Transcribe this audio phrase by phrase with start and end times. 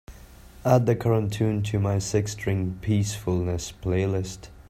[0.65, 4.49] add the current tune to my Six string peacefulness playlist